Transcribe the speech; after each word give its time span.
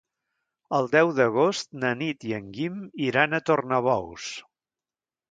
El 0.75 0.87
deu 0.93 1.09
d'agost 1.17 1.67
na 1.83 1.91
Nit 1.99 2.25
i 2.29 2.33
en 2.37 2.47
Guim 2.55 2.79
iran 3.09 3.35
a 3.35 3.41
Tornabous. 3.51 4.31